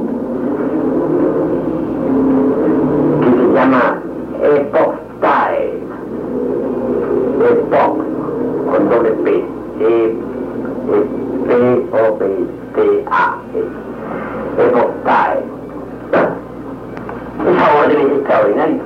[3.21, 4.01] que se llama
[4.43, 5.81] Epostae.
[7.41, 7.97] Epok,
[8.71, 9.45] con doble P.
[9.81, 10.15] E,
[11.47, 12.19] P, O,
[18.31, 18.83] Extraordinaria.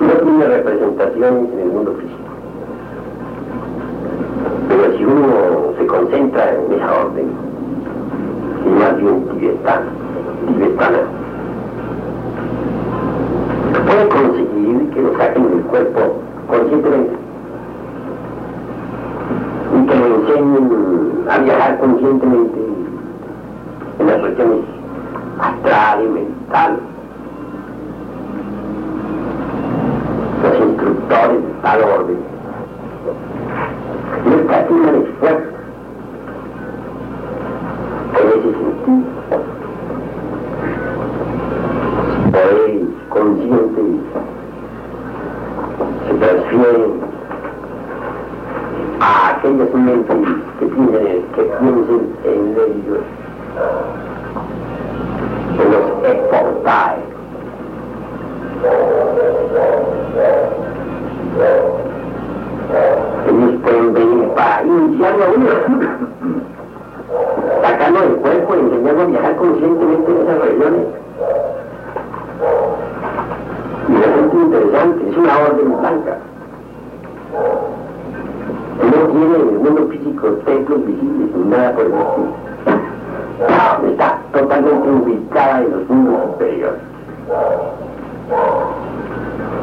[0.00, 2.30] No tiene representaciones en el mundo físico.
[4.68, 5.28] Pero si uno
[5.78, 7.26] se concentra en esa orden,
[8.64, 11.02] y más bien tibetana,
[13.86, 16.00] puede conseguir que lo saquen del cuerpo
[16.48, 17.12] conscientemente
[19.76, 22.60] y que lo enseñen a viajar conscientemente
[23.98, 24.64] en las regiones
[25.38, 26.80] astral y mental.
[30.42, 32.18] Los instructores de tal orden
[34.24, 35.54] no escatiman esfuerzos
[38.20, 39.10] en ese sentido.
[42.32, 44.00] Poderes conscientes
[46.06, 46.92] se transfieren
[49.00, 50.16] a aquellas mentes
[50.58, 53.04] que tienen, que piensen en ellos,
[55.58, 57.09] en los eportae.
[67.62, 70.86] Sacarlo del cuerpo y enseñarlo a viajar conscientemente en esas regiones.
[73.88, 76.18] Y es muy interesante, es una orden blanca.
[78.80, 82.50] No tiene en el mundo físico templos visibles ni nada por el estilo.
[83.90, 86.80] Está totalmente ubicada en los mundos superiores.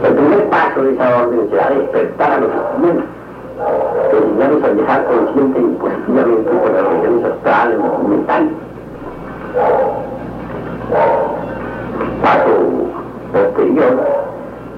[0.03, 3.05] El primer paso de esa orden será despertar a los estudiantes,
[4.16, 8.53] enseñarlos a viajar consciente y positivamente las regiones astrales y mentales.
[12.22, 12.53] Paso
[13.34, 13.93] posterior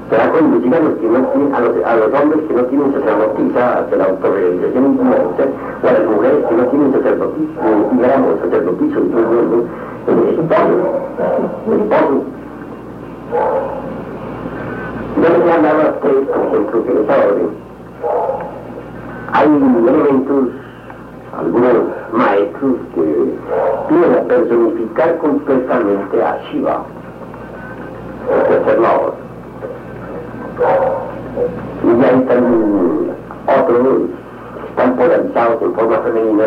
[0.10, 3.80] será conducir a los, que no a, los, a los hombres que no tienen sacerdotisa
[3.80, 5.50] hacia la autorrealización influencer
[5.84, 7.62] o a las mujeres que no tienen sacerdotisa,
[7.92, 9.66] digamos, sacerdotizo, y todo eso,
[10.08, 10.76] es todo,
[11.76, 12.40] es todo.
[15.22, 17.50] Yo les he hablado a ustedes, por ejemplo, que les orden.
[19.32, 20.50] Hay elementos,
[21.38, 21.74] algunos
[22.14, 23.02] maestros que
[23.90, 26.84] vienen a personificar completamente a Shiva,
[28.82, 29.30] la orden.
[31.84, 33.12] Y hay también
[33.48, 33.88] otros
[34.56, 36.46] que están polarizados en forma femenina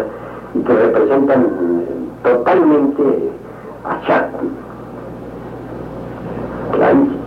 [0.54, 1.46] y que representan
[2.22, 3.30] totalmente
[3.84, 4.48] a Shakti,
[6.72, 7.22] clarísimo,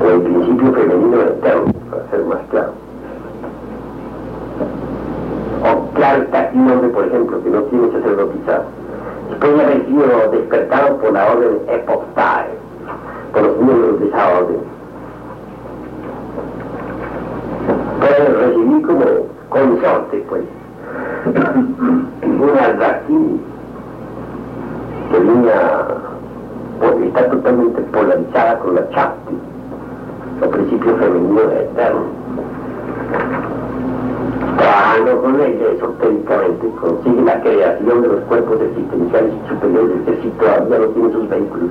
[0.00, 2.72] o el principio femenino eterno, para ser más claro.
[5.64, 8.64] O claro está aquí un hombre, por ejemplo, que no tiene sacerdotizado,
[9.30, 12.48] después de haber sido despertado por la orden Epostae,
[13.32, 14.56] por los miembros de esa orden,
[18.00, 19.04] puede recibir como
[19.48, 20.42] consorte, pues,
[22.24, 23.40] una Aldaquín
[25.10, 25.86] que venía,
[26.80, 29.34] porque está totalmente polarizada con la Chakti,
[30.40, 32.02] los principios femeninos eternos.
[34.56, 40.78] Trabajando con ella esotéricamente consigue la creación de los cuerpos existenciales superiores, es decir, todavía
[40.78, 41.70] no tiene sus vehículos.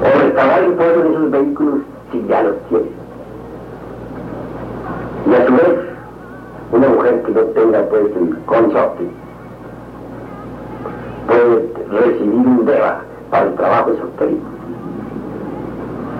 [0.00, 2.90] O restaurar el pueblo de esos vehículos si ya los tiene.
[5.26, 5.78] Y a su vez,
[6.72, 9.04] una mujer que no tenga pues el consorte
[11.26, 14.46] puede recibir un deva para el trabajo esotérico.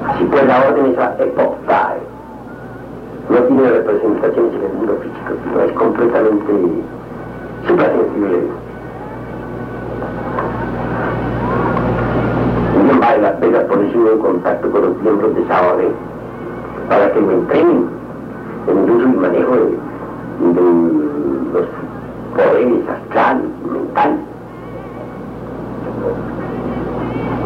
[0.07, 2.18] Así pues la orden es epoxtae.
[3.31, 6.53] No tiene representaciones en el mundo físico, sino es completamente
[7.67, 8.39] suprasensible.
[12.85, 15.93] Bien vale la pena ponerse en contacto con los miembros de orden
[16.89, 17.87] para que me entrenen
[18.67, 20.63] en el uso y manejo de, de
[21.53, 21.67] los
[22.35, 24.21] poderes astrales y mentales.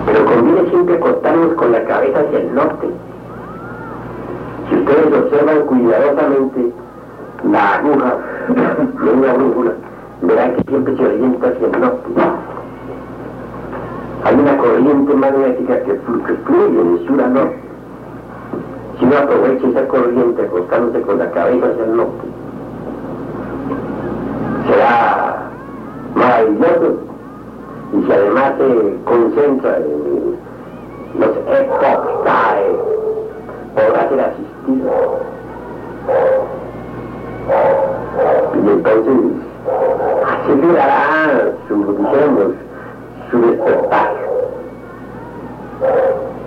[0.06, 2.88] Pero conviene siempre acostarnos con la cabeza hacia el norte.
[4.68, 6.72] Si ustedes observan cuidadosamente
[7.50, 8.16] la aguja
[9.04, 9.72] de una brújula,
[10.22, 12.08] verán que siempre se orienta hacia el norte.
[14.24, 17.56] Hay una corriente magnética que, fluye de sur a norte.
[18.98, 22.28] Si uno aprovecha esa corriente acostándose con la cabeza hacia el norte,
[24.68, 25.50] será
[26.14, 26.98] maravilloso
[27.92, 30.38] y si además se concentra en
[31.18, 32.76] los epoxtae,
[33.74, 34.41] podrá ser asistido.
[34.64, 34.70] Y
[38.68, 39.16] entonces
[40.24, 42.54] asegurará su, digamos,
[43.30, 44.12] su despertar.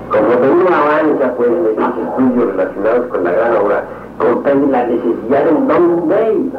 [0.10, 3.84] Como de una avanza pues en esos estudios relacionados con la gran obra,
[4.18, 6.52] comprende la necesidad de un don de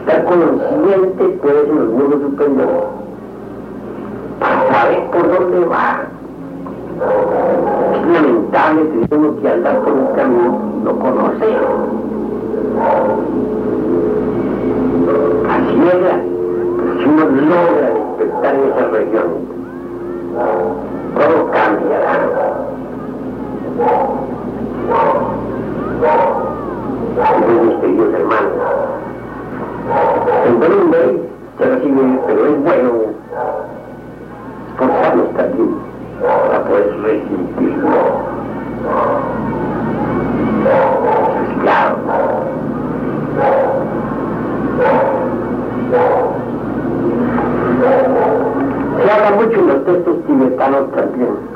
[0.00, 3.00] estar consciente pues en los mundos superiores
[4.40, 6.09] saber por dónde va.
[7.00, 11.46] Es lamentable que tenemos que andar por un camino no conoce.
[15.48, 16.20] Así era,
[16.98, 19.26] si uno logra despertar en esa región,
[21.14, 22.12] todo cambiará.
[27.36, 28.52] Entonces, queridos hermanos,
[30.46, 31.28] el buen ley
[31.58, 32.90] se recibe, pero es bueno
[34.74, 35.89] esforzarnos también
[36.20, 38.30] para poder resistirlo.
[41.62, 41.96] Claro.
[48.96, 51.50] Se habla mucho en los textos tibetanos también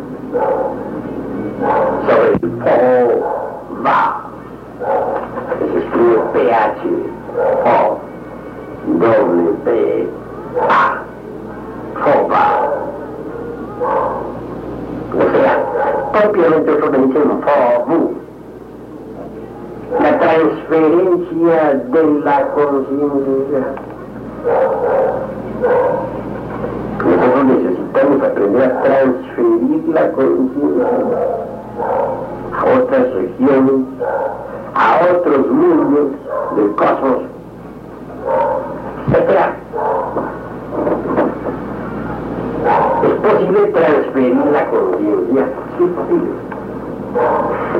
[2.06, 4.20] sobre el Po, Va,
[5.58, 6.80] se escribe PH,
[7.64, 8.00] O,
[8.86, 10.08] W, P,
[10.68, 11.04] A.
[15.16, 15.64] O sea,
[16.12, 18.14] propiamente dicen Fobu.
[20.00, 23.62] La transferencia de la conciencia.
[26.98, 30.86] Nosotros necesitamos aprender a transferir la conciencia
[32.52, 33.86] a otras regiones,
[34.74, 36.12] a otros mundos
[36.56, 37.22] del cosmos,
[39.12, 39.63] etc.
[42.64, 45.46] Es posible transferir la conciencia,
[45.76, 46.30] sí es posible.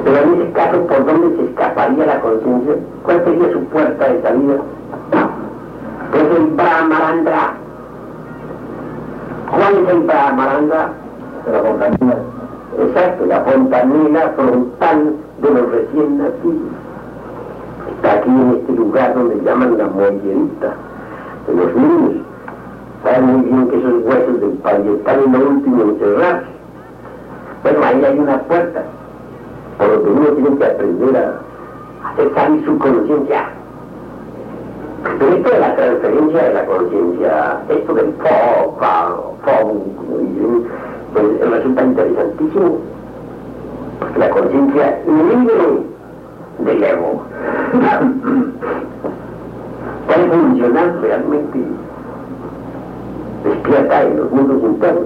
[0.05, 2.75] Pero en ese caso, ¿por dónde se escaparía la conciencia?
[3.03, 4.57] ¿Cuál sería su puerta de salida?
[6.11, 7.55] Pues el Brahmarandra.
[9.51, 10.89] ¿Cuál es el Brahmarandra?
[11.51, 12.17] La fontanela.
[12.79, 16.73] Exacto, la fontanela frontal de los recién nacidos.
[17.97, 20.75] Está aquí en este lugar donde llaman la mollerita
[21.47, 22.34] de los niños.
[23.05, 26.47] Saben muy bien que esos huesos del padre están en lo último en cerrarse.
[27.63, 28.83] Bueno, ahí hay una puerta
[29.77, 31.41] por donde uno tiene que aprender a
[32.11, 33.51] aceptar su conciencia.
[35.19, 38.79] Pero esto de la transferencia de la conciencia, esto del po,
[41.13, 42.79] pues resulta interesantísimo.
[44.01, 45.83] Porque la conciencia libre
[46.59, 47.23] del ego
[50.07, 51.59] puede funcionar realmente
[53.45, 55.05] despierta en los mundos internos.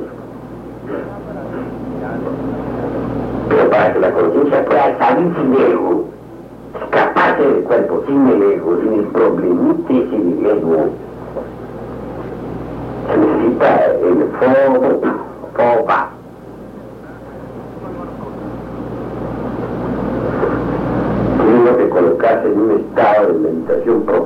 [3.48, 6.04] Pero para que la conciencia pueda salir sin ego,
[6.82, 10.90] escaparse del cuerpo sin el ego, sin el problemita sin el ego,
[13.06, 15.00] se necesita el fuego,
[15.56, 16.10] foba.
[21.38, 24.17] Tiene que colocarse en un estado de meditación profunda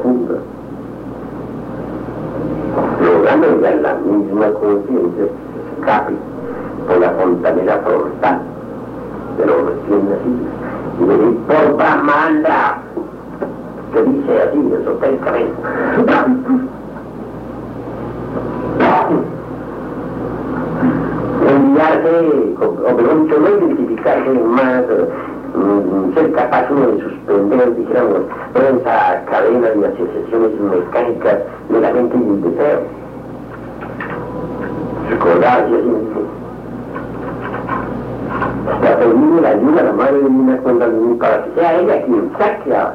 [41.82, 42.94] ella quien saque a,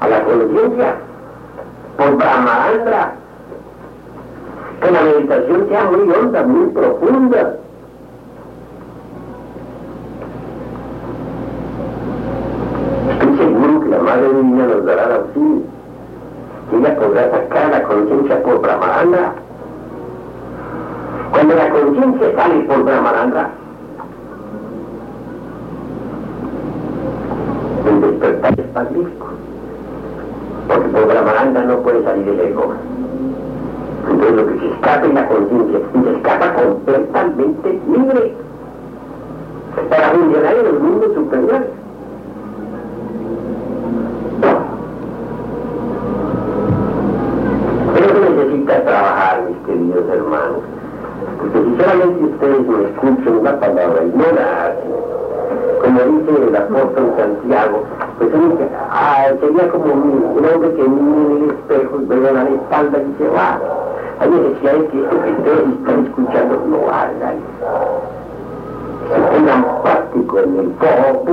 [0.00, 0.94] a la conciencia
[1.96, 3.12] por Brahmaandra.
[4.80, 7.56] Que la meditación sea muy honda, muy profunda.
[13.10, 15.62] Estoy seguro que la Madre Divina nos dará la auxilio.
[16.72, 19.32] Ella podrá sacar la conciencia por Brahmaandra.
[21.30, 23.50] Cuando la conciencia sale por Brahmaandra,
[27.88, 29.26] el despertar es magnífico.
[30.68, 32.74] Porque por Brahmananda no puede salir el ego.
[34.10, 38.34] Entonces lo que se escapa es la conciencia y se escapa completamente libre
[39.90, 41.68] para funcionar en los mundos superiores.
[47.94, 50.62] Pero se necesita trabajar, mis queridos hermanos.
[51.38, 54.95] Porque si solamente ustedes me escuchan una palabra y no la hacen,
[55.86, 57.84] como dice el apóstol Santiago,
[58.18, 58.30] pues
[58.90, 63.22] ah, sería como un, hombre que mira en el espejo y ve la espalda y
[63.22, 63.60] se va.
[64.18, 67.36] Necesidad que esto que ustedes están escuchando lo hagan.
[69.12, 71.32] Se pongan práctico en el poco,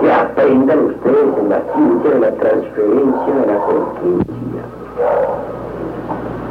[0.00, 4.62] que aprendan ustedes en la ciencia de la transferencia de la conciencia.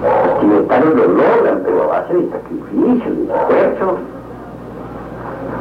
[0.03, 4.16] Los tibetanos lo logran, pero a base sacrificio, de esfuerzo.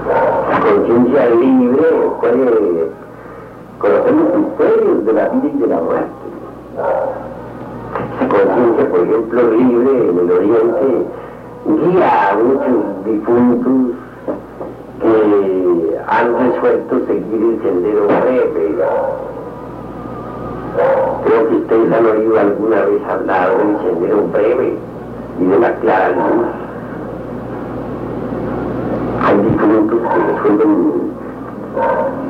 [0.06, 1.82] Conciencia libre
[2.20, 2.90] puede
[3.78, 6.26] conocer los misterios de la vida y de la muerte.
[8.14, 11.06] Esa conciencia, por ejemplo, libre en el Oriente,
[11.66, 13.96] guía a muchos difuntos
[15.00, 18.76] que han resuelto seguir el sendero breve.
[21.24, 24.76] Creo que ustedes han oído alguna vez hablar del sendero breve
[25.40, 26.65] y de la clara luz
[29.56, 31.12] difuntos que resuelven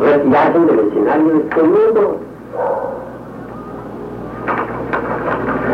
[0.01, 2.19] retirarse del escenario de este.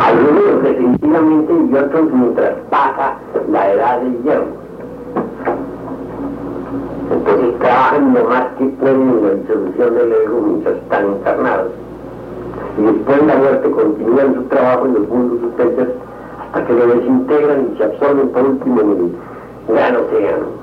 [0.01, 3.15] Algunos definitivamente y otros mientras pasa
[3.51, 4.47] la edad del hierro.
[7.13, 11.73] Entonces trabajan lo más que pueden en la disolución del ego mientras están encarnados.
[12.79, 15.89] Y después de la muerte continúan su trabajo en los mundos superiores
[16.41, 20.62] hasta que lo desintegran y se absorben por último en el gran océano.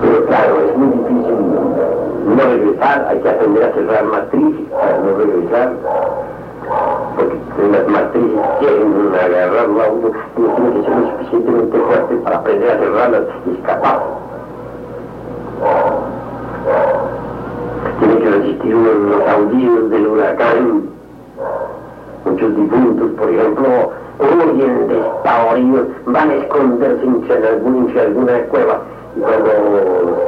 [0.00, 1.36] Pero claro, es muy difícil
[2.26, 5.72] no regresar, hay que aprender a cerrar matrices para no regresar.
[7.16, 12.36] Porque las matrices quieren agarrarlo a uno, uno tiene que ser lo suficientemente fuerte para
[12.36, 14.00] aprender a cerrarlas y escapar.
[17.98, 20.82] Tiene que resistir uno los aullidos del huracán.
[22.24, 28.80] Muchos difuntos, por ejemplo, huyen despavoridos, van a esconderse en alguna cueva
[29.20, 29.50] cuando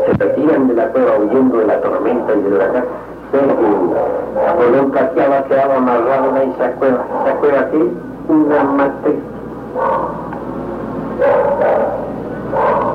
[0.07, 2.87] se retiran de la cueva huyendo de la tormenta y de la casa,
[3.31, 7.05] cuando un casteaba quedaba amarrado en esa cueva.
[7.25, 7.93] ¿Esa cueva aquí?
[8.29, 9.17] Una matriz.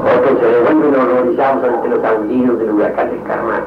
[0.03, 3.63] Otros se devuelven horrorizados ante los aullidos del huracán del Carmán.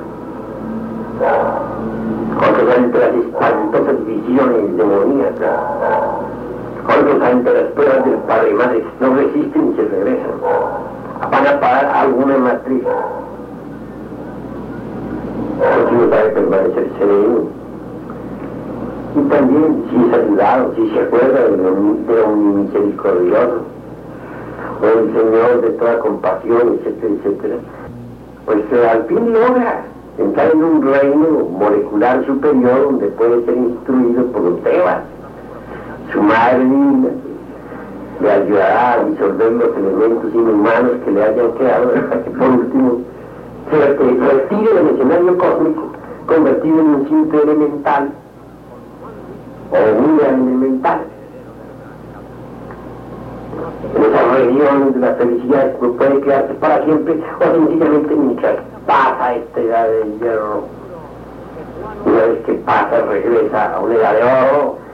[2.36, 5.60] Otros ante las espantosas visiones demoníacas.
[6.84, 10.95] Otros ante las pruebas del Padre y Madre no resisten y se regresan.
[11.20, 12.82] Van a pagar alguna matriz.
[15.58, 17.40] Porque sabe permanecer sereno.
[19.16, 23.62] Y también, si es ayudado, si se acuerda de un, de un misericordioso,
[24.82, 27.56] o el Señor de toda compasión, etcétera, etcétera,
[28.44, 28.58] pues
[28.90, 29.84] al fin logra
[30.18, 35.00] entrar en un reino molecular superior donde puede ser instruido por los Tebas.
[36.12, 37.08] Su madre linda
[38.20, 43.00] le ayudará a disolver los elementos inhumanos que le hayan quedado hasta que por último
[43.70, 45.90] se retire del escenario cósmico
[46.26, 48.10] convertido en un simple elemental
[49.70, 51.00] o muy elemental.
[53.94, 58.56] En esas regiones de la felicidad no puede quedarse para siempre o sencillamente mientras
[58.86, 60.64] pasa esta edad de hierro.
[62.04, 64.85] Una vez que pasa regresa a una edad de oro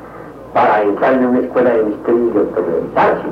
[0.53, 3.28] para entrar en una escuela de misterio y autorizarse.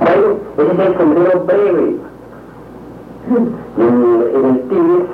[0.00, 1.96] Bueno, ese es el sombrero breve.
[3.26, 5.06] En, en el Tíbet,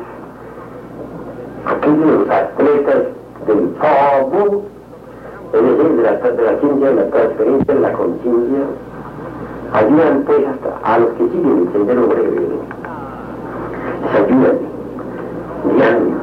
[1.66, 3.02] aquellos atletas
[3.46, 4.64] del Fobo,
[5.52, 8.60] es decir, de la, de la ciencia, de la transferencia, de la conciencia,
[9.72, 12.48] ayudan pues hasta a los que siguen el sendero breve.
[14.02, 14.58] Les ayudan,
[15.72, 16.16] guiando,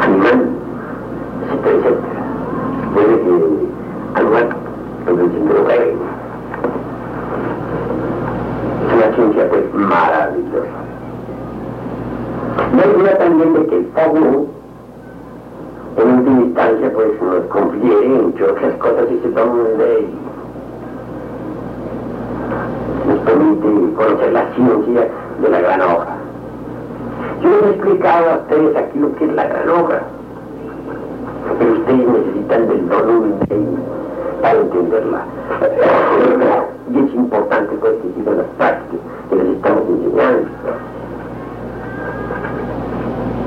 [0.00, 0.55] animando,
[1.70, 1.96] etcétera.
[2.94, 3.56] Puede que
[4.14, 4.26] al
[5.08, 5.96] el sendero breve.
[8.86, 10.68] Es una ciencia pues maravillosa.
[12.74, 14.56] Me ayuda también de que el Fobo
[15.96, 20.14] en última instancia pues nos confiere entre otras cosas y se toma una ley
[23.06, 25.08] nos permite conocer la ciencia
[25.40, 26.16] de la gran hoja
[27.42, 30.02] yo les he explicado a ustedes aquí lo que es la gran hoja
[31.58, 33.34] pero ustedes necesitan del don
[34.42, 35.24] para entenderla
[36.92, 39.82] y es importante pues que sigan las prácticas que les estamos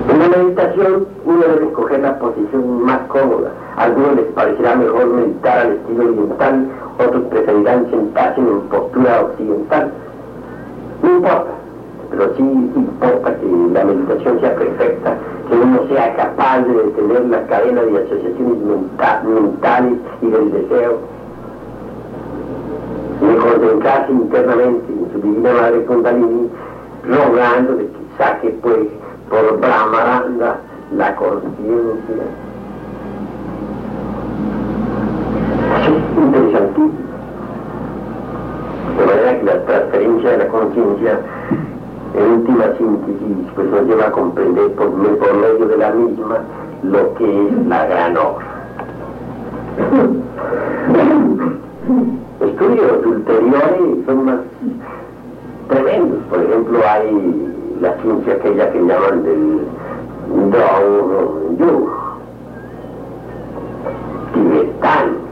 [0.09, 3.51] en la meditación uno debe escoger la posición más cómoda.
[3.77, 9.91] A algunos les parecerá mejor meditar al estilo oriental, otros preferirán sentarse en postura occidental.
[11.03, 11.51] No importa,
[12.09, 15.15] pero sí importa que la meditación sea perfecta,
[15.47, 18.57] que uno sea capaz de detener la cadena de asociaciones
[19.23, 20.99] mentales y del deseo,
[23.21, 26.49] de concentrarse internamente en su divina madre Kundalini,
[27.07, 28.87] rogando de que saque pues
[29.29, 30.57] por Brahmaranda
[30.95, 32.23] la conciencia.
[35.81, 37.09] Es interesantísimo.
[38.97, 41.19] De manera que la transferencia de la conciencia,
[42.13, 46.39] en última síntesis, pues nos lleva a comprender por, medio de la misma
[46.83, 48.45] lo que es la gran obra.
[52.39, 54.39] Estudios ulteriores son más
[55.67, 56.19] tremendos.
[56.29, 59.59] Por ejemplo, hay la ciencia aquella que llaman del
[60.51, 61.89] Dong Yu,
[64.33, 65.29] tibetano,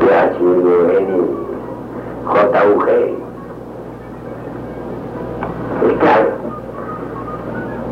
[0.00, 1.42] T-H-N
[2.24, 3.21] J-U-G.
[5.82, 6.28] Es claro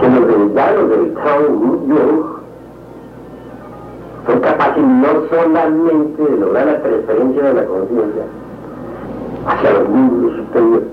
[0.01, 2.41] que los derivados del Dong Yu
[4.27, 8.23] son capaces no solamente de lograr la transferencia de la conciencia
[9.47, 10.89] hacia los mundos superiores,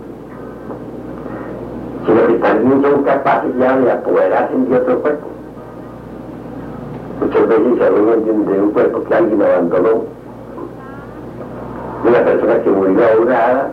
[2.05, 5.27] sino que también son capaces ya de apoderarse de otro cuerpo.
[7.21, 10.03] Muchas veces se de, de un cuerpo que alguien abandonó,
[12.03, 13.71] de una persona que murió ahogada,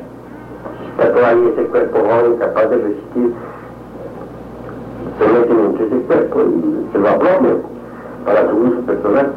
[0.96, 3.32] está todavía ese cuerpo joven capaz de resistir,
[5.18, 7.58] se meten entre ese cuerpo y se lo apropian
[8.24, 9.32] para su uso personal,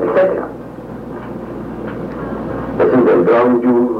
[0.00, 0.42] etc.
[2.78, 3.98] Es un del Brown Yu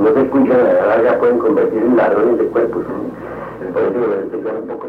[0.00, 2.82] no se cuidan a la larga pueden convertir en ladrones de cuerpos.
[3.72, 4.88] Por eso lo un poco